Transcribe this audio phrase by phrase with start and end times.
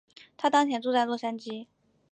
[0.35, 1.67] 她当前住在洛杉矶。